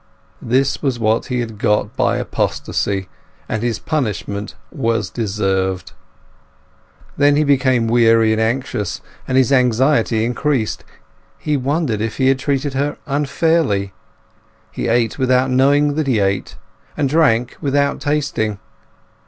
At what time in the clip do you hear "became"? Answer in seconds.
7.43-7.87